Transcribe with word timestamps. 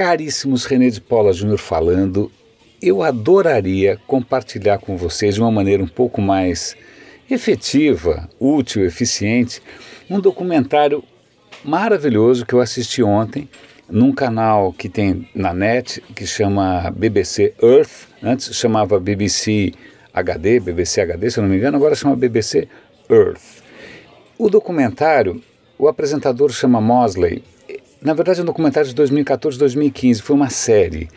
Caríssimos, 0.00 0.64
René 0.64 0.88
de 0.88 0.98
Paula 0.98 1.30
Júnior 1.30 1.58
falando. 1.58 2.32
Eu 2.80 3.02
adoraria 3.02 3.98
compartilhar 4.06 4.78
com 4.78 4.96
vocês 4.96 5.34
de 5.34 5.42
uma 5.42 5.52
maneira 5.52 5.82
um 5.82 5.86
pouco 5.86 6.22
mais 6.22 6.74
efetiva, 7.30 8.26
útil, 8.40 8.82
eficiente, 8.86 9.60
um 10.08 10.18
documentário 10.18 11.04
maravilhoso 11.62 12.46
que 12.46 12.54
eu 12.54 12.62
assisti 12.62 13.02
ontem 13.02 13.46
num 13.90 14.10
canal 14.10 14.72
que 14.72 14.88
tem 14.88 15.28
na 15.34 15.52
net 15.52 16.02
que 16.16 16.26
chama 16.26 16.90
BBC 16.96 17.52
Earth, 17.62 18.08
antes 18.22 18.56
chamava 18.56 18.98
BBC 18.98 19.74
HD, 20.14 20.60
BBC 20.60 21.02
HD, 21.02 21.30
se 21.30 21.40
eu 21.40 21.42
não 21.42 21.50
me 21.50 21.58
engano, 21.58 21.76
agora 21.76 21.94
chama 21.94 22.16
BBC 22.16 22.66
Earth. 23.10 23.62
O 24.38 24.48
documentário, 24.48 25.42
o 25.78 25.88
apresentador 25.88 26.50
chama 26.52 26.80
Mosley, 26.80 27.44
na 28.02 28.14
verdade 28.14 28.40
é 28.40 28.42
um 28.42 28.46
documentário 28.46 28.88
de 28.88 28.94
2014, 28.94 29.58
2015, 29.58 30.22
foi 30.22 30.36
uma 30.36 30.50
série. 30.50 31.08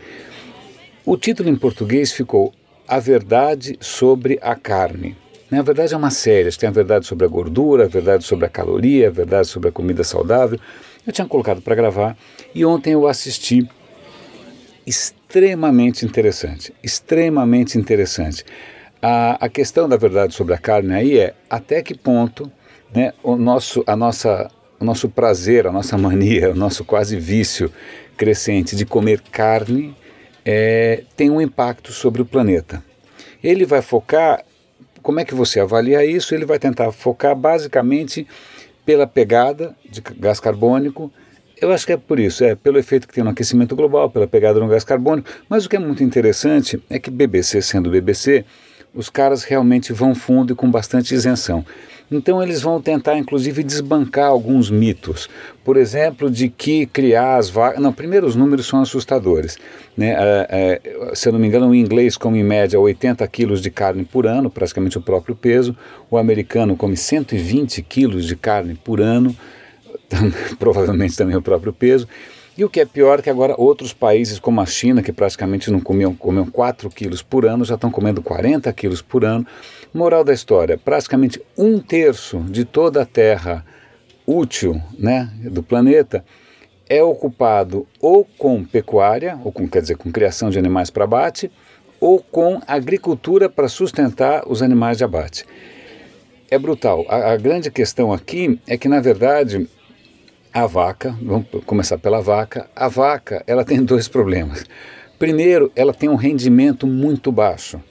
O 1.05 1.17
título 1.17 1.49
em 1.49 1.55
português 1.55 2.11
ficou 2.11 2.53
A 2.87 2.99
Verdade 2.99 3.77
sobre 3.79 4.39
a 4.41 4.55
Carne. 4.55 5.15
Na 5.49 5.61
verdade 5.61 5.93
é 5.93 5.97
uma 5.97 6.09
série, 6.09 6.49
tem 6.57 6.67
a 6.67 6.71
verdade 6.71 7.05
sobre 7.05 7.25
a 7.25 7.29
gordura, 7.29 7.85
a 7.85 7.88
verdade 7.88 8.23
sobre 8.23 8.45
a 8.45 8.49
caloria, 8.49 9.07
a 9.07 9.11
verdade 9.11 9.47
sobre 9.47 9.69
a 9.69 9.71
comida 9.71 10.03
saudável. 10.03 10.59
Eu 11.05 11.13
tinha 11.13 11.27
colocado 11.27 11.61
para 11.61 11.75
gravar 11.75 12.17
e 12.55 12.65
ontem 12.65 12.93
eu 12.93 13.07
assisti. 13.07 13.67
Extremamente 14.85 16.05
interessante, 16.05 16.73
extremamente 16.83 17.77
interessante. 17.77 18.43
A, 19.02 19.45
a 19.45 19.49
questão 19.49 19.88
da 19.88 19.95
verdade 19.95 20.33
sobre 20.33 20.53
a 20.53 20.57
carne 20.57 20.93
aí 20.93 21.19
é 21.19 21.33
até 21.49 21.81
que 21.81 21.93
ponto 21.93 22.52
né, 22.93 23.13
o, 23.21 23.35
nosso, 23.35 23.83
a 23.85 23.95
nossa, 23.95 24.49
o 24.83 24.85
nosso 24.85 25.09
prazer, 25.09 25.65
a 25.65 25.71
nossa 25.71 25.97
mania, 25.97 26.51
o 26.51 26.55
nosso 26.55 26.83
quase 26.85 27.17
vício 27.17 27.71
crescente 28.15 28.75
de 28.75 28.85
comer 28.85 29.21
carne 29.31 29.95
é, 30.45 31.03
tem 31.16 31.31
um 31.31 31.41
impacto 31.41 31.91
sobre 31.91 32.21
o 32.21 32.25
planeta. 32.25 32.83
Ele 33.41 33.66
vai 33.66 33.81
focar 33.81 34.43
como 35.02 35.19
é 35.19 35.25
que 35.25 35.35
você 35.35 35.59
avalia 35.59 36.05
isso? 36.05 36.33
Ele 36.33 36.45
vai 36.45 36.58
tentar 36.58 36.89
focar 36.93 37.35
basicamente 37.35 38.25
pela 38.85 39.05
pegada 39.05 39.75
de 39.89 40.02
gás 40.17 40.39
carbônico. 40.39 41.11
Eu 41.59 41.73
acho 41.73 41.86
que 41.86 41.91
é 41.91 41.97
por 41.97 42.19
isso, 42.19 42.43
é 42.43 42.55
pelo 42.55 42.80
efeito 42.80 43.05
que 43.05 43.13
tem 43.13 43.23
no 43.23 43.30
aquecimento 43.30 43.75
global, 43.75 44.09
pela 44.09 44.27
pegada 44.27 44.61
no 44.61 44.67
gás 44.67 44.86
carbônico. 44.86 45.30
Mas 45.49 45.65
o 45.65 45.69
que 45.69 45.75
é 45.75 45.80
muito 45.80 46.03
interessante 46.03 46.81
é 46.89 46.97
que 46.97 47.11
BBC, 47.11 47.61
sendo 47.61 47.89
BBC, 47.89 48.45
os 48.93 49.09
caras 49.09 49.43
realmente 49.43 49.91
vão 49.91 50.15
fundo 50.15 50.53
e 50.53 50.55
com 50.55 50.71
bastante 50.71 51.13
isenção. 51.13 51.65
Então 52.14 52.42
eles 52.42 52.61
vão 52.61 52.80
tentar, 52.81 53.17
inclusive, 53.17 53.64
desbancar 53.64 54.28
alguns 54.28 54.69
mitos. 54.69 55.28
Por 55.64 55.78
exemplo, 55.78 56.30
de 56.30 56.47
que 56.47 56.86
criar 56.86 57.38
as 57.38 57.50
vacas. 57.50 57.81
Não, 57.81 57.92
primeiro 57.92 58.28
os 58.28 58.36
números 58.36 58.67
são 58.67 58.81
assustadores. 58.81 59.58
Né? 59.97 60.16
É, 60.17 60.47
é, 60.50 61.16
se 61.16 61.28
eu 61.28 61.33
não 61.33 61.39
me 61.39 61.47
engano, 61.47 61.70
o 61.70 61.75
inglês 61.75 62.16
come 62.16 62.39
em 62.39 62.44
média 62.44 62.80
80 62.80 63.28
quilos 63.28 63.61
de 63.61 63.72
carne 63.72 64.05
por 64.05 64.28
ano, 64.28 64.50
praticamente 64.50 64.97
o 64.97 65.02
próprio 65.02 65.36
peso. 65.36 65.75
O 66.09 66.17
americano 66.17 66.78
come 66.78 66.95
120 66.95 67.81
quilos 67.81 68.25
de 68.25 68.36
carne 68.36 68.75
por 68.75 69.02
ano, 69.02 69.36
provavelmente 70.59 71.17
também 71.17 71.36
o 71.36 71.42
próprio 71.42 71.73
peso. 71.73 72.08
E 72.55 72.63
o 72.63 72.69
que 72.69 72.79
é 72.79 72.85
pior 72.85 73.19
é 73.19 73.21
que 73.23 73.29
agora 73.29 73.55
outros 73.57 73.93
países 73.93 74.37
como 74.37 74.61
a 74.61 74.65
China, 74.65 75.01
que 75.01 75.11
praticamente 75.11 75.71
não 75.71 75.79
comiam, 75.79 76.13
comiam 76.13 76.45
4 76.45 76.87
quilos 76.89 77.23
por 77.23 77.45
ano, 77.45 77.65
já 77.65 77.75
estão 77.75 77.89
comendo 77.89 78.21
40 78.21 78.71
quilos 78.73 79.01
por 79.01 79.25
ano. 79.25 79.45
Moral 79.91 80.23
da 80.23 80.33
história, 80.33 80.77
praticamente 80.77 81.41
um 81.57 81.79
terço 81.79 82.39
de 82.41 82.63
toda 82.63 83.01
a 83.01 83.05
terra 83.05 83.65
útil 84.25 84.79
né, 84.97 85.31
do 85.51 85.63
planeta 85.63 86.23
é 86.87 87.01
ocupado 87.01 87.87
ou 87.99 88.23
com 88.37 88.63
pecuária, 88.63 89.39
ou 89.43 89.51
com, 89.51 89.67
quer 89.67 89.81
dizer, 89.81 89.97
com 89.97 90.11
criação 90.11 90.49
de 90.49 90.59
animais 90.59 90.89
para 90.89 91.05
abate, 91.05 91.51
ou 91.99 92.19
com 92.19 92.61
agricultura 92.67 93.49
para 93.49 93.67
sustentar 93.67 94.43
os 94.47 94.61
animais 94.61 94.97
de 94.97 95.03
abate. 95.03 95.45
É 96.52 96.59
brutal. 96.59 97.05
A, 97.08 97.31
a 97.31 97.37
grande 97.37 97.71
questão 97.71 98.13
aqui 98.13 98.59
é 98.67 98.77
que, 98.77 98.87
na 98.87 98.99
verdade, 98.99 99.67
a 100.53 100.67
vaca, 100.67 101.17
vamos 101.21 101.47
começar 101.65 101.97
pela 101.97 102.21
vaca, 102.21 102.69
a 102.75 102.87
vaca 102.87 103.43
ela 103.47 103.65
tem 103.65 103.81
dois 103.83 104.08
problemas. 104.08 104.64
Primeiro, 105.17 105.71
ela 105.75 105.93
tem 105.93 106.09
um 106.09 106.15
rendimento 106.15 106.86
muito 106.86 107.31
baixo. 107.31 107.81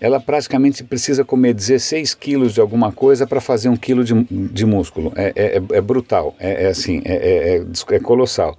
Ela 0.00 0.20
praticamente 0.20 0.82
precisa 0.82 1.24
comer 1.24 1.54
16 1.54 2.14
quilos 2.14 2.54
de 2.54 2.60
alguma 2.60 2.92
coisa 2.92 3.26
para 3.26 3.40
fazer 3.40 3.68
um 3.68 3.76
quilo 3.76 4.04
de, 4.04 4.14
de 4.30 4.66
músculo. 4.66 5.12
É, 5.16 5.32
é, 5.34 5.58
é, 5.58 5.78
é 5.78 5.80
brutal, 5.80 6.34
é, 6.38 6.64
é 6.64 6.66
assim, 6.68 7.02
é, 7.04 7.62
é, 7.62 7.94
é 7.94 8.00
colossal. 8.00 8.58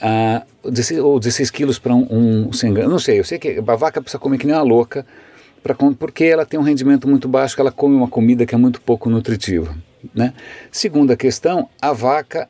Ah, 0.00 0.44
16, 0.64 1.00
ou 1.00 1.18
16 1.18 1.50
quilos 1.50 1.78
para 1.78 1.94
um, 1.94 2.48
um 2.48 2.52
sem 2.52 2.72
Não 2.72 2.98
sei, 2.98 3.20
eu 3.20 3.24
sei 3.24 3.38
que 3.38 3.58
a 3.58 3.76
vaca 3.76 4.00
precisa 4.00 4.18
comer 4.18 4.38
que 4.38 4.46
nem 4.46 4.54
uma 4.54 4.62
louca, 4.62 5.06
pra, 5.62 5.74
porque 5.98 6.24
ela 6.24 6.46
tem 6.46 6.58
um 6.58 6.62
rendimento 6.62 7.08
muito 7.08 7.28
baixo, 7.28 7.60
ela 7.60 7.70
come 7.70 7.94
uma 7.94 8.08
comida 8.08 8.46
que 8.46 8.54
é 8.54 8.58
muito 8.58 8.80
pouco 8.80 9.10
nutritiva. 9.10 9.76
Né? 10.14 10.32
Segunda 10.70 11.16
questão, 11.16 11.68
a 11.80 11.92
vaca 11.92 12.48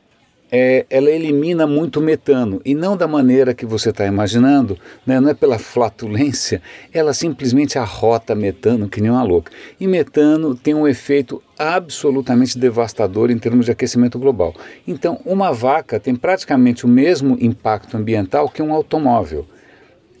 é, 0.55 0.85
ela 0.87 1.09
elimina 1.09 1.65
muito 1.65 1.99
metano 1.99 2.61
e 2.63 2.75
não 2.75 2.95
da 2.95 3.07
maneira 3.07 3.55
que 3.55 3.65
você 3.65 3.89
está 3.89 4.05
imaginando, 4.05 4.77
né? 5.03 5.19
não 5.19 5.31
é 5.31 5.33
pela 5.33 5.57
flatulência, 5.57 6.61
ela 6.93 7.11
simplesmente 7.11 7.79
arrota 7.79 8.35
metano 8.35 8.87
que 8.87 9.01
nem 9.01 9.09
uma 9.09 9.23
louca. 9.23 9.51
E 9.79 9.87
metano 9.87 10.53
tem 10.53 10.75
um 10.75 10.87
efeito 10.87 11.41
absolutamente 11.57 12.59
devastador 12.59 13.31
em 13.31 13.39
termos 13.39 13.65
de 13.65 13.71
aquecimento 13.71 14.19
global. 14.19 14.53
Então, 14.87 15.19
uma 15.25 15.51
vaca 15.51 15.99
tem 15.99 16.15
praticamente 16.15 16.85
o 16.85 16.87
mesmo 16.87 17.35
impacto 17.41 17.97
ambiental 17.97 18.47
que 18.47 18.61
um 18.61 18.71
automóvel 18.71 19.47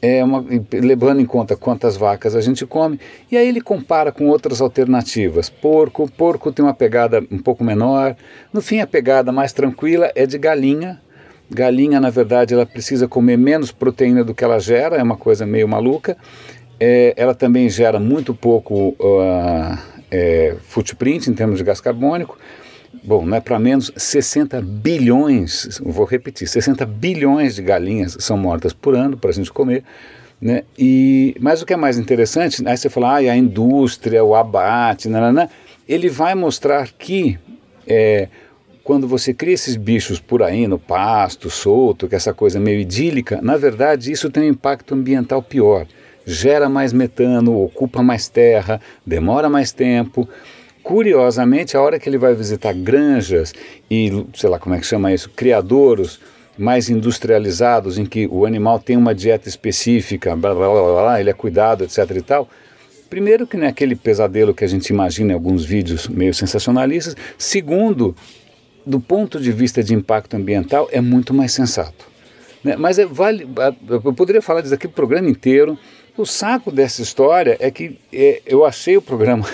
é 0.05 0.21
uma, 0.21 0.43
levando 0.73 1.21
em 1.21 1.25
conta 1.25 1.55
quantas 1.55 1.95
vacas 1.95 2.35
a 2.35 2.41
gente 2.41 2.65
come, 2.65 2.99
e 3.31 3.37
aí 3.37 3.47
ele 3.47 3.61
compara 3.61 4.11
com 4.11 4.27
outras 4.27 4.59
alternativas. 4.59 5.49
Porco, 5.49 6.11
porco 6.11 6.51
tem 6.51 6.63
uma 6.63 6.73
pegada 6.73 7.23
um 7.31 7.37
pouco 7.39 7.63
menor. 7.63 8.13
No 8.51 8.61
fim, 8.61 8.81
a 8.81 8.85
pegada 8.85 9.31
mais 9.31 9.53
tranquila 9.53 10.11
é 10.13 10.25
de 10.25 10.37
galinha. 10.37 10.99
Galinha, 11.49 12.01
na 12.01 12.09
verdade, 12.09 12.53
ela 12.53 12.65
precisa 12.65 13.07
comer 13.07 13.37
menos 13.37 13.71
proteína 13.71 14.25
do 14.25 14.35
que 14.35 14.43
ela 14.43 14.59
gera, 14.59 14.97
é 14.97 15.03
uma 15.03 15.15
coisa 15.15 15.45
meio 15.45 15.69
maluca. 15.69 16.17
É, 16.77 17.13
ela 17.15 17.33
também 17.33 17.69
gera 17.69 17.97
muito 17.97 18.33
pouco 18.33 18.89
uh, 18.99 19.77
é, 20.11 20.57
footprint 20.67 21.27
em 21.27 21.33
termos 21.33 21.59
de 21.59 21.63
gás 21.63 21.79
carbônico. 21.79 22.37
Bom, 23.03 23.25
não 23.25 23.37
é 23.37 23.39
para 23.39 23.57
menos 23.57 23.91
60 23.95 24.61
bilhões, 24.61 25.79
vou 25.83 26.05
repetir, 26.05 26.47
60 26.47 26.85
bilhões 26.85 27.55
de 27.55 27.61
galinhas 27.61 28.17
são 28.19 28.37
mortas 28.37 28.73
por 28.73 28.95
ano 28.95 29.17
para 29.17 29.29
a 29.29 29.33
gente 29.33 29.51
comer. 29.51 29.83
Né? 30.41 30.63
E, 30.77 31.35
mas 31.39 31.61
o 31.61 31.65
que 31.65 31.73
é 31.73 31.77
mais 31.77 31.97
interessante, 31.97 32.61
aí 32.67 32.75
você 32.75 32.89
fala, 32.89 33.13
ah, 33.13 33.31
a 33.31 33.37
indústria, 33.37 34.23
o 34.23 34.35
abate, 34.35 35.07
nanana, 35.07 35.49
ele 35.87 36.09
vai 36.09 36.35
mostrar 36.35 36.89
que 36.91 37.39
é, 37.87 38.27
quando 38.83 39.07
você 39.07 39.33
cria 39.33 39.53
esses 39.53 39.77
bichos 39.77 40.19
por 40.19 40.43
aí 40.43 40.67
no 40.67 40.77
pasto, 40.77 41.49
solto, 41.49 42.07
que 42.07 42.15
é 42.15 42.17
essa 42.17 42.33
coisa 42.33 42.59
meio 42.59 42.79
idílica, 42.79 43.39
na 43.41 43.55
verdade 43.55 44.11
isso 44.11 44.29
tem 44.29 44.43
um 44.43 44.49
impacto 44.49 44.93
ambiental 44.93 45.41
pior. 45.41 45.87
Gera 46.25 46.69
mais 46.69 46.93
metano, 46.93 47.61
ocupa 47.61 48.03
mais 48.03 48.27
terra, 48.27 48.79
demora 49.05 49.49
mais 49.49 49.71
tempo. 49.71 50.27
Curiosamente, 50.83 51.77
a 51.77 51.81
hora 51.81 51.97
que 51.97 52.09
ele 52.09 52.17
vai 52.17 52.35
visitar 52.35 52.73
granjas 52.73 53.53
e, 53.89 54.25
sei 54.35 54.49
lá 54.49 54.59
como 54.59 54.75
é 54.75 54.79
que 54.79 54.85
chama 54.85 55.13
isso, 55.13 55.29
criadouros 55.29 56.19
mais 56.57 56.89
industrializados, 56.89 57.97
em 57.97 58.05
que 58.05 58.27
o 58.27 58.45
animal 58.45 58.77
tem 58.79 58.97
uma 58.97 59.15
dieta 59.15 59.47
específica, 59.47 60.35
blá, 60.35 60.53
blá, 60.53 60.69
blá, 60.69 61.01
blá, 61.01 61.19
ele 61.19 61.29
é 61.29 61.33
cuidado, 61.33 61.85
etc 61.85 61.97
e 62.15 62.21
tal, 62.21 62.49
primeiro 63.09 63.47
que 63.47 63.55
não 63.55 63.65
é 63.65 63.69
aquele 63.69 63.95
pesadelo 63.95 64.53
que 64.53 64.63
a 64.63 64.67
gente 64.67 64.89
imagina 64.89 65.31
em 65.31 65.33
alguns 65.33 65.63
vídeos 65.63 66.07
meio 66.07 66.33
sensacionalistas, 66.33 67.15
segundo, 67.37 68.15
do 68.85 68.99
ponto 68.99 69.39
de 69.39 69.51
vista 69.51 69.81
de 69.81 69.95
impacto 69.95 70.35
ambiental, 70.35 70.89
é 70.91 70.99
muito 70.99 71.33
mais 71.33 71.53
sensato. 71.53 72.05
Né? 72.63 72.75
Mas 72.75 72.99
é, 72.99 73.05
vale, 73.05 73.47
eu 73.87 74.13
poderia 74.13 74.41
falar 74.41 74.61
disso 74.61 74.73
aqui 74.73 74.85
o 74.85 74.89
programa 74.89 75.29
inteiro, 75.29 75.77
o 76.15 76.25
saco 76.25 76.71
dessa 76.71 77.01
história 77.01 77.57
é 77.59 77.71
que 77.71 77.97
é, 78.11 78.41
eu 78.45 78.63
achei 78.65 78.95
o 78.95 79.01
programa 79.01 79.47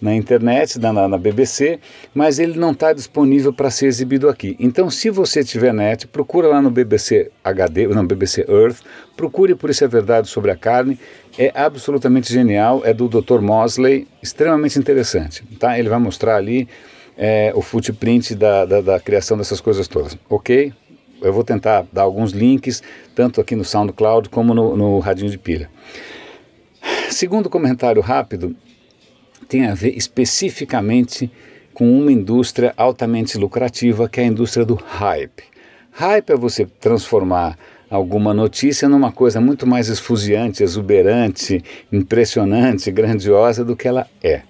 na 0.00 0.14
internet, 0.14 0.78
na, 0.78 1.08
na 1.08 1.18
BBC, 1.18 1.78
mas 2.14 2.38
ele 2.38 2.58
não 2.58 2.72
está 2.72 2.92
disponível 2.92 3.52
para 3.52 3.70
ser 3.70 3.86
exibido 3.86 4.28
aqui. 4.28 4.56
Então, 4.58 4.90
se 4.90 5.10
você 5.10 5.42
tiver 5.44 5.72
net, 5.72 6.06
procura 6.06 6.48
lá 6.48 6.62
no 6.62 6.70
BBC 6.70 7.30
HD, 7.42 7.86
não, 7.88 8.06
BBC 8.06 8.46
Earth, 8.48 8.78
procure 9.16 9.54
por 9.54 9.70
isso 9.70 9.84
é 9.84 9.88
verdade 9.88 10.28
sobre 10.28 10.50
a 10.50 10.56
carne. 10.56 10.98
É 11.36 11.52
absolutamente 11.54 12.32
genial, 12.32 12.82
é 12.84 12.92
do 12.92 13.08
Dr. 13.08 13.40
Mosley, 13.40 14.06
extremamente 14.22 14.78
interessante. 14.78 15.42
Tá? 15.58 15.78
Ele 15.78 15.88
vai 15.88 15.98
mostrar 15.98 16.36
ali 16.36 16.68
é, 17.16 17.52
o 17.54 17.62
footprint 17.62 18.34
da, 18.34 18.64
da, 18.64 18.80
da 18.80 19.00
criação 19.00 19.36
dessas 19.36 19.60
coisas 19.60 19.86
todas. 19.88 20.16
Ok? 20.28 20.72
eu 21.20 21.32
vou 21.32 21.44
tentar 21.44 21.86
dar 21.92 22.02
alguns 22.02 22.32
links, 22.32 22.82
tanto 23.14 23.40
aqui 23.40 23.56
no 23.56 23.64
SoundCloud 23.64 24.28
como 24.28 24.54
no, 24.54 24.76
no 24.76 24.98
Radinho 24.98 25.30
de 25.30 25.38
Pilha. 25.38 25.70
Segundo 27.10 27.50
comentário 27.50 28.00
rápido, 28.00 28.54
tem 29.48 29.66
a 29.66 29.74
ver 29.74 29.96
especificamente 29.96 31.30
com 31.72 31.90
uma 31.90 32.12
indústria 32.12 32.74
altamente 32.76 33.38
lucrativa, 33.38 34.08
que 34.08 34.20
é 34.20 34.24
a 34.24 34.26
indústria 34.26 34.66
do 34.66 34.74
hype. 34.74 35.44
Hype 35.92 36.30
é 36.30 36.36
você 36.36 36.66
transformar 36.66 37.58
alguma 37.90 38.34
notícia 38.34 38.88
numa 38.88 39.10
coisa 39.10 39.40
muito 39.40 39.66
mais 39.66 39.88
esfuziante, 39.88 40.62
exuberante, 40.62 41.62
impressionante, 41.90 42.90
grandiosa 42.90 43.64
do 43.64 43.74
que 43.74 43.88
ela 43.88 44.06
é. 44.22 44.42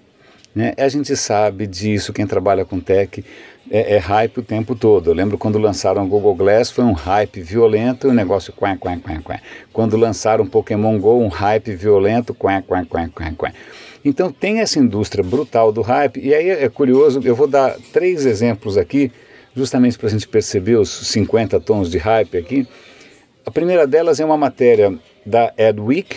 Né? 0.55 0.73
A 0.77 0.89
gente 0.89 1.15
sabe 1.17 1.67
disso, 1.67 2.13
quem 2.13 2.27
trabalha 2.27 2.65
com 2.65 2.81
tech 2.81 3.25
é, 3.71 3.97
é, 3.97 3.99
hype 3.99 4.39
o 4.39 4.43
tempo 4.43 4.75
todo. 4.75 5.11
Eu 5.11 5.15
lembro 5.15 5.39
quando 5.39 5.59
lançaram 5.59 6.05
o 6.05 6.09
Google 6.09 6.35
Glass, 6.35 6.71
foi 6.71 6.85
um 6.85 6.93
hype 6.93 7.41
violento 7.41 8.09
o 8.09 8.13
negócio 8.13 8.53
quen, 8.53 8.77
quen, 8.77 8.99
quen, 8.99 9.21
quen. 9.21 9.39
Quando 9.73 9.97
lançaram 9.97 10.45
o 10.45 10.49
Pokémon 10.49 10.99
GO, 10.99 11.21
um 11.21 11.29
hype 11.29 11.75
violento, 11.77 12.35
quen, 12.35 12.63
quen, 12.63 12.85
quen, 12.85 13.11
quen, 13.11 13.35
quen. 13.35 13.53
Então 14.09 14.33
tem 14.33 14.61
essa 14.61 14.79
indústria 14.79 15.23
brutal 15.23 15.71
do 15.71 15.83
hype, 15.83 16.19
e 16.19 16.35
aí 16.35 16.49
é 16.49 16.69
curioso, 16.71 17.21
eu 17.23 17.37
vou 17.37 17.47
dar 17.47 17.77
três 17.93 18.25
exemplos 18.25 18.79
aqui, 18.79 19.13
justamente 19.55 19.99
para 19.99 20.07
a 20.07 20.11
gente 20.11 20.27
perceber 20.27 20.77
os 20.77 20.89
50 21.09 21.61
tons 21.61 21.91
de 21.91 21.99
hype 21.99 22.39
aqui. 22.39 22.67
A 23.45 23.51
primeira 23.51 23.87
delas 23.87 24.19
é 24.19 24.25
uma 24.25 24.39
matéria 24.39 24.99
da 25.27 25.53
Adweek, 25.59 26.17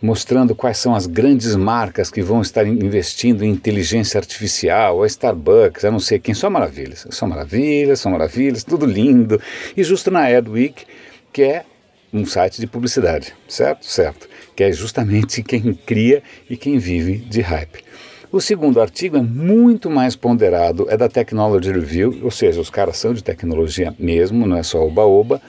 mostrando 0.00 0.54
quais 0.54 0.78
são 0.78 0.94
as 0.94 1.06
grandes 1.06 1.54
marcas 1.54 2.10
que 2.10 2.22
vão 2.22 2.40
estar 2.40 2.66
investindo 2.66 3.44
em 3.44 3.50
inteligência 3.50 4.16
artificial, 4.16 5.02
a 5.02 5.06
Starbucks, 5.06 5.84
a 5.84 5.90
não 5.90 6.00
sei 6.00 6.18
quem, 6.18 6.34
só 6.34 6.48
maravilhas, 6.48 7.06
só 7.10 7.26
maravilhas, 7.26 8.00
só 8.00 8.08
maravilhas, 8.08 8.64
tudo 8.64 8.86
lindo. 8.86 9.38
E 9.76 9.84
justo 9.84 10.10
na 10.10 10.24
Adweek, 10.24 10.86
que 11.34 11.42
é 11.42 11.64
um 12.16 12.26
site 12.26 12.60
de 12.60 12.66
publicidade, 12.66 13.34
certo? 13.48 13.84
Certo. 13.86 14.28
Que 14.54 14.64
é 14.64 14.72
justamente 14.72 15.42
quem 15.42 15.74
cria 15.74 16.22
e 16.48 16.56
quem 16.56 16.78
vive 16.78 17.16
de 17.18 17.40
hype. 17.40 17.84
O 18.32 18.40
segundo 18.40 18.80
artigo 18.80 19.16
é 19.16 19.22
muito 19.22 19.88
mais 19.88 20.16
ponderado, 20.16 20.86
é 20.90 20.96
da 20.96 21.08
Technology 21.08 21.70
Review, 21.70 22.18
ou 22.22 22.30
seja, 22.30 22.60
os 22.60 22.68
caras 22.68 22.96
são 22.96 23.14
de 23.14 23.22
tecnologia 23.22 23.94
mesmo, 23.98 24.46
não 24.46 24.56
é 24.56 24.62
só 24.62 24.84
oba-oba 24.84 25.40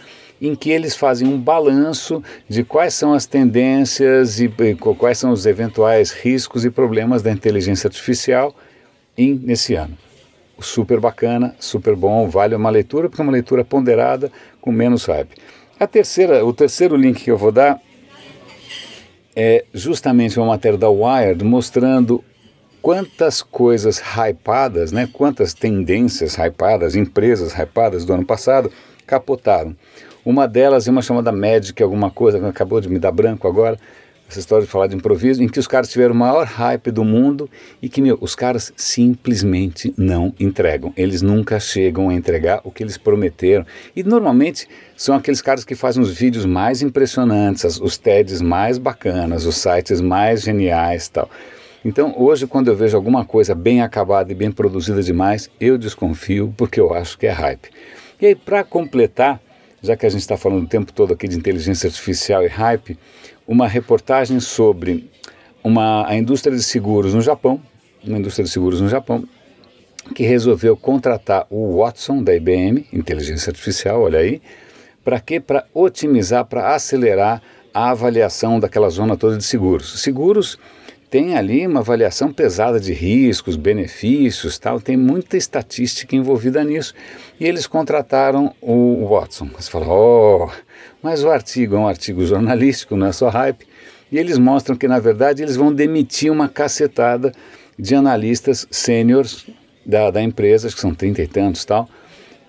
em 0.41 0.55
que 0.55 0.69
eles 0.69 0.95
fazem 0.95 1.27
um 1.27 1.39
balanço 1.39 2.23
de 2.47 2.63
quais 2.63 2.93
são 2.93 3.13
as 3.13 3.25
tendências 3.25 4.39
e, 4.39 4.45
e 4.45 4.75
quais 4.75 5.17
são 5.17 5.31
os 5.31 5.45
eventuais 5.45 6.11
riscos 6.11 6.63
e 6.63 6.69
problemas 6.69 7.21
da 7.21 7.31
inteligência 7.31 7.87
artificial 7.87 8.55
em, 9.17 9.33
nesse 9.33 9.73
ano. 9.73 9.97
Super 10.59 10.99
bacana, 10.99 11.55
super 11.59 11.95
bom, 11.95 12.27
vale 12.27 12.55
uma 12.55 12.69
leitura, 12.69 13.09
porque 13.09 13.21
é 13.21 13.23
uma 13.23 13.31
leitura 13.31 13.63
ponderada 13.63 14.31
com 14.61 14.71
menos 14.71 15.05
hype. 15.05 15.35
A 15.79 15.85
terceira, 15.85 16.44
o 16.44 16.51
terceiro 16.51 16.95
link 16.95 17.24
que 17.24 17.29
eu 17.29 17.38
vou 17.38 17.51
dar 17.51 17.79
é 19.35 19.63
justamente 19.71 20.39
uma 20.39 20.47
matéria 20.47 20.75
da 20.75 20.89
Wired 20.89 21.44
mostrando 21.44 22.24
quantas 22.81 23.44
coisas 23.44 24.01
hypadas, 24.01 24.91
né, 24.91 25.07
quantas 25.13 25.53
tendências 25.53 26.35
hypadas, 26.35 26.95
empresas 26.95 27.53
hypadas 27.53 28.06
do 28.06 28.13
ano 28.13 28.25
passado 28.25 28.71
capotaram. 29.06 29.75
Uma 30.25 30.47
delas 30.47 30.88
é 30.88 30.91
uma 30.91 31.03
chamada 31.03 31.31
Magic, 31.31 31.81
alguma 31.83 32.09
coisa, 32.09 32.45
acabou 32.47 32.81
de 32.81 32.89
me 32.89 32.97
dar 32.97 33.12
branco 33.12 33.47
agora, 33.47 33.77
essa 34.29 34.39
história 34.39 34.65
de 34.65 34.71
falar 34.71 34.88
de 34.88 34.95
improviso, 34.95 35.41
em 35.41 35.47
que 35.47 35.59
os 35.59 35.68
caras 35.68 35.89
tiveram 35.89 36.13
o 36.13 36.18
maior 36.18 36.45
hype 36.45 36.91
do 36.91 37.03
mundo 37.03 37.50
e 37.81 37.88
que, 37.88 38.01
meu, 38.01 38.18
os 38.19 38.35
caras 38.35 38.74
simplesmente 38.75 39.94
não 39.97 40.33
entregam. 40.39 40.94
Eles 40.97 41.21
nunca 41.21 41.59
chegam 41.59 42.09
a 42.09 42.13
entregar 42.13 42.59
o 42.63 42.71
que 42.71 42.83
eles 42.83 42.97
prometeram. 42.97 43.65
E 43.95 44.03
normalmente 44.03 44.68
são 44.97 45.15
aqueles 45.15 45.41
caras 45.41 45.63
que 45.63 45.75
fazem 45.75 46.01
os 46.01 46.12
vídeos 46.12 46.45
mais 46.45 46.81
impressionantes, 46.81 47.79
os 47.79 47.97
TEDs 47.97 48.41
mais 48.41 48.77
bacanas, 48.77 49.45
os 49.45 49.56
sites 49.56 50.01
mais 50.01 50.41
geniais 50.41 51.07
tal. 51.07 51.29
Então, 51.85 52.13
hoje, 52.18 52.45
quando 52.45 52.68
eu 52.68 52.75
vejo 52.75 52.97
alguma 52.97 53.24
coisa 53.24 53.56
bem 53.56 53.81
acabada 53.81 54.29
e 54.31 54.35
bem 54.35 54.51
produzida 54.51 55.01
demais, 55.01 55.50
eu 55.57 55.77
desconfio 55.77 56.53
porque 56.57 56.81
eu 56.81 56.94
acho 56.94 57.18
que 57.18 57.27
é 57.27 57.31
hype. 57.31 57.69
E 58.19 58.25
aí, 58.25 58.35
para 58.35 58.63
completar, 58.63 59.39
já 59.81 59.95
que 59.95 60.06
a 60.06 60.09
gente 60.09 60.21
está 60.21 60.38
falando 60.38 60.63
o 60.63 60.68
tempo 60.68 60.91
todo 60.91 61.13
aqui 61.13 61.27
de 61.27 61.38
inteligência 61.38 61.88
artificial 61.88 62.44
e 62.44 62.47
hype, 62.47 62.97
uma 63.47 63.68
reportagem 63.68 64.39
sobre 64.39 65.09
uma, 65.63 66.07
a 66.07 66.15
indústria 66.15 66.56
de 66.56 66.63
seguros 66.63 67.13
no 67.13 67.21
Japão, 67.21 67.62
uma 68.03 68.18
indústria 68.18 68.44
de 68.44 68.50
seguros 68.50 68.81
no 68.81 68.89
Japão, 68.89 69.24
que 70.15 70.24
resolveu 70.24 70.75
contratar 70.77 71.45
o 71.50 71.77
Watson 71.77 72.24
da 72.24 72.35
IBM, 72.35 72.85
inteligência 72.94 73.50
artificial, 73.50 74.01
olha 74.01 74.19
aí, 74.19 74.41
para 75.03 75.19
quê? 75.19 75.39
Para 75.39 75.65
otimizar, 75.74 76.45
para 76.45 76.75
acelerar 76.75 77.41
a 77.74 77.91
avaliação 77.91 78.59
daquela 78.59 78.89
zona 78.89 79.15
toda 79.15 79.38
de 79.38 79.44
seguros. 79.44 80.01
Seguros 80.01 80.57
tem 81.09 81.38
ali 81.38 81.65
uma 81.65 81.80
avaliação 81.80 82.31
pesada 82.31 82.80
de 82.80 82.92
riscos, 82.94 83.56
benefícios, 83.56 84.59
tal, 84.59 84.81
tem 84.81 84.98
muita 84.98 85.38
estatística 85.38 86.15
envolvida 86.15 86.63
nisso. 86.63 86.94
E 87.39 87.45
eles 87.45 87.65
contrataram 87.65 88.54
o 88.62 89.07
Watson. 89.07 89.50
Você 89.57 89.71
fala, 89.71 89.88
oh, 89.88 90.50
mas 91.01 91.24
o 91.24 91.30
artigo 91.30 91.75
é 91.75 91.80
um 91.80 91.88
artigo 91.88 92.25
jornalístico, 92.25 92.98
não 92.98 93.07
é 93.07 93.12
só 93.13 93.30
hype. 93.30 93.65
E 94.12 94.18
eles 94.18 94.38
mostram 94.38 94.75
que, 94.75 94.88
na 94.88 95.00
verdade, 95.00 95.44
eles 95.44 95.56
vão 95.56 95.74
demitir 95.74 96.31
uma 96.31 96.50
cacetada 96.50 97.31
de 97.80 97.95
analistas 97.95 98.68
sêniores 98.69 99.45
da, 99.86 100.12
da 100.12 100.21
empresa, 100.21 100.69
que 100.69 100.80
são 100.80 100.94
trinta 100.94 101.21
e 101.21 101.27
tantos 101.27 101.63
tal, 101.63 101.88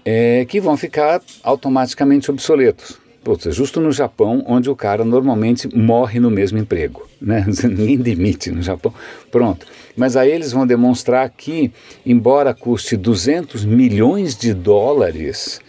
é, 0.04 0.44
que 0.46 0.60
vão 0.60 0.76
ficar 0.76 1.20
automaticamente 1.42 2.30
obsoletos. 2.30 2.98
Putz, 3.28 3.54
justo 3.54 3.78
no 3.78 3.92
Japão, 3.92 4.42
onde 4.46 4.70
o 4.70 4.74
cara 4.74 5.04
normalmente 5.04 5.68
morre 5.76 6.18
no 6.18 6.30
mesmo 6.30 6.56
emprego. 6.56 7.06
Né? 7.20 7.44
Ninguém 7.62 7.98
demite 7.98 8.50
no 8.50 8.62
Japão. 8.62 8.90
Pronto. 9.30 9.66
Mas 9.94 10.16
aí 10.16 10.30
eles 10.30 10.50
vão 10.50 10.66
demonstrar 10.66 11.28
que, 11.28 11.70
embora 12.06 12.54
custe 12.54 12.96
200 12.96 13.66
milhões 13.66 14.34
de 14.34 14.54
dólares 14.54 15.60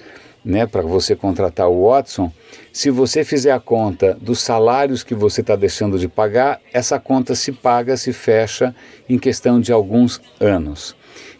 né, 0.45 0.65
para 0.65 0.83
você 0.83 1.17
contratar 1.17 1.67
o 1.67 1.89
Watson, 1.89 2.31
se 2.71 2.89
você 2.89 3.25
fizer 3.25 3.51
a 3.51 3.59
conta 3.59 4.17
dos 4.21 4.39
salários 4.39 5.03
que 5.03 5.13
você 5.13 5.41
está 5.41 5.57
deixando 5.57 5.99
de 5.99 6.07
pagar, 6.07 6.61
essa 6.71 6.97
conta 6.97 7.35
se 7.35 7.51
paga, 7.51 7.97
se 7.97 8.13
fecha 8.13 8.73
em 9.09 9.19
questão 9.19 9.59
de 9.59 9.73
alguns 9.73 10.21
anos. 10.39 10.95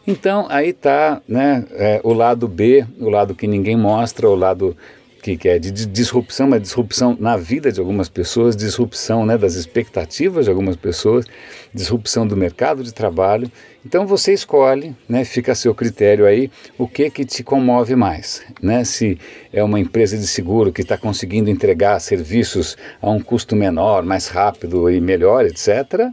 Então 0.06 0.48
aí 0.50 0.72
está 0.72 1.22
né, 1.26 1.64
é, 1.72 2.02
o 2.04 2.12
lado 2.12 2.46
B, 2.46 2.86
o 3.00 3.10
lado 3.10 3.34
que 3.34 3.48
ninguém 3.48 3.78
mostra, 3.78 4.28
o 4.28 4.36
lado 4.36 4.76
que, 5.22 5.38
que 5.38 5.50
é 5.50 5.60
de 5.60 5.72
disrupção, 5.72 6.48
mas 6.48 6.62
disrupção 6.62 7.16
na 7.20 7.38
vida 7.38 7.72
de 7.72 7.80
algumas 7.80 8.10
pessoas, 8.10 8.56
disrupção 8.56 9.26
né, 9.26 9.38
das 9.38 9.56
expectativas 9.56 10.46
de 10.46 10.52
algumas 10.52 10.76
pessoas, 10.76 11.26
disrupção 11.74 12.26
do 12.26 12.36
mercado 12.36 12.84
de 12.84 12.94
trabalho. 12.94 13.52
Então 13.86 14.08
você 14.08 14.34
escolhe, 14.34 14.96
né, 15.08 15.24
fica 15.24 15.52
a 15.52 15.56
seu 15.56 15.74
critério 15.76 16.26
aí, 16.26 16.50
o 16.78 16.88
que 16.88 17.10
que 17.10 17.26
te 17.26 17.44
comove 17.44 17.96
mais, 17.96 18.42
né? 18.62 18.84
Se 18.84 19.18
é 19.54 19.64
uma 19.64 19.80
empresa 19.80 20.18
de 20.18 20.28
seguro 20.28 20.74
que 20.74 20.82
está 20.82 20.98
conseguindo 20.98 21.50
entregar 21.50 22.00
serviços 22.00 22.76
a 23.02 23.10
um 23.10 23.22
custo 23.22 23.56
menor, 23.56 24.04
mais 24.04 24.28
rápido 24.28 24.90
e 24.90 25.00
melhor, 25.00 25.46
etc., 25.46 26.12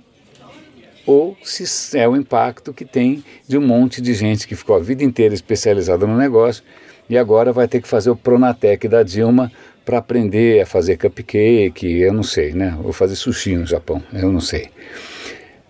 ou 1.06 1.36
se 1.44 1.96
é 1.96 2.08
o 2.08 2.16
impacto 2.16 2.74
que 2.74 2.84
tem 2.84 3.24
de 3.46 3.56
um 3.56 3.64
monte 3.64 4.02
de 4.02 4.12
gente 4.12 4.46
que 4.46 4.56
ficou 4.56 4.74
a 4.74 4.80
vida 4.80 5.04
inteira 5.04 5.34
especializada 5.34 6.04
no 6.04 6.16
negócio 6.16 6.64
e 7.08 7.16
agora 7.16 7.52
vai 7.52 7.68
ter 7.68 7.80
que 7.80 7.88
fazer 7.88 8.10
o 8.10 8.16
Pronatec 8.16 8.88
da 8.88 9.02
Dilma 9.02 9.50
para 9.84 9.98
aprender 9.98 10.62
a 10.62 10.66
fazer 10.66 10.96
cupcake, 10.96 11.86
eu 11.86 12.12
não 12.12 12.24
sei, 12.24 12.52
né? 12.52 12.76
Vou 12.82 12.92
fazer 12.92 13.14
sushi 13.14 13.54
no 13.56 13.64
Japão, 13.64 14.02
eu 14.12 14.32
não 14.32 14.40
sei. 14.40 14.68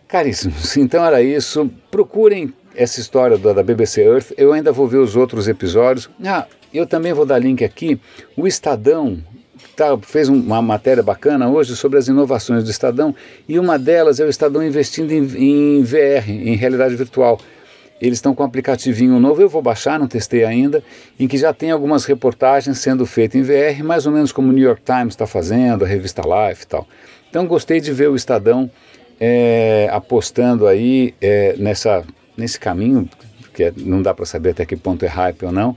Caríssimos, 0.08 0.76
então 0.76 1.04
era 1.04 1.22
isso. 1.22 1.70
Procurem 1.90 2.52
essa 2.74 3.00
história 3.00 3.36
da, 3.36 3.52
da 3.52 3.62
BBC 3.62 4.02
Earth, 4.02 4.32
eu 4.36 4.52
ainda 4.52 4.72
vou 4.72 4.88
ver 4.88 4.98
os 4.98 5.16
outros 5.16 5.48
episódios. 5.48 6.08
Ah, 6.24 6.46
eu 6.72 6.86
também 6.86 7.12
vou 7.12 7.26
dar 7.26 7.38
link 7.38 7.64
aqui. 7.64 8.00
O 8.36 8.46
Estadão 8.46 9.22
tá, 9.76 9.96
fez 9.98 10.28
uma 10.28 10.62
matéria 10.62 11.02
bacana 11.02 11.48
hoje 11.50 11.76
sobre 11.76 11.98
as 11.98 12.08
inovações 12.08 12.64
do 12.64 12.70
Estadão 12.70 13.14
e 13.48 13.58
uma 13.58 13.78
delas 13.78 14.18
é 14.20 14.24
o 14.24 14.28
Estadão 14.28 14.62
investindo 14.62 15.12
em, 15.12 15.78
em 15.78 15.82
VR, 15.82 16.30
em 16.30 16.54
realidade 16.56 16.96
virtual. 16.96 17.38
Eles 18.00 18.18
estão 18.18 18.34
com 18.34 18.42
um 18.42 18.46
aplicativinho 18.46 19.18
novo, 19.18 19.40
eu 19.40 19.48
vou 19.48 19.62
baixar, 19.62 19.98
não 19.98 20.06
testei 20.06 20.44
ainda, 20.44 20.82
em 21.18 21.26
que 21.26 21.38
já 21.38 21.52
tem 21.52 21.70
algumas 21.70 22.04
reportagens 22.04 22.78
sendo 22.78 23.06
feitas 23.06 23.40
em 23.40 23.42
VR, 23.42 23.82
mais 23.82 24.06
ou 24.06 24.12
menos 24.12 24.32
como 24.32 24.50
o 24.50 24.52
New 24.52 24.64
York 24.64 24.82
Times 24.84 25.14
está 25.14 25.26
fazendo, 25.26 25.84
a 25.84 25.88
revista 25.88 26.22
Life 26.22 26.64
e 26.64 26.66
tal. 26.66 26.86
Então 27.30 27.46
gostei 27.46 27.80
de 27.80 27.92
ver 27.92 28.10
o 28.10 28.16
Estadão 28.16 28.70
é, 29.18 29.88
apostando 29.90 30.66
aí 30.66 31.14
é, 31.20 31.54
nessa, 31.58 32.04
nesse 32.36 32.60
caminho, 32.60 33.08
que 33.54 33.64
é, 33.64 33.72
não 33.76 34.02
dá 34.02 34.12
para 34.12 34.26
saber 34.26 34.50
até 34.50 34.66
que 34.66 34.76
ponto 34.76 35.04
é 35.04 35.08
hype 35.08 35.46
ou 35.46 35.52
não. 35.52 35.76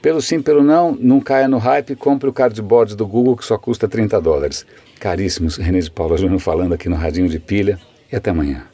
Pelo 0.00 0.22
sim, 0.22 0.40
pelo 0.40 0.62
não, 0.62 0.96
não 0.98 1.20
caia 1.20 1.48
no 1.48 1.58
hype, 1.58 1.96
compre 1.96 2.28
o 2.28 2.32
cardboard 2.32 2.94
do 2.94 3.04
Google 3.04 3.36
que 3.36 3.44
só 3.44 3.58
custa 3.58 3.88
30 3.88 4.20
dólares. 4.20 4.64
Caríssimos, 5.00 5.56
René 5.56 5.80
de 5.80 5.90
Paula 5.90 6.16
Júnior 6.16 6.38
falando 6.38 6.72
aqui 6.72 6.88
no 6.88 6.94
Radinho 6.94 7.28
de 7.28 7.40
Pilha 7.40 7.80
e 8.10 8.14
até 8.14 8.30
amanhã. 8.30 8.64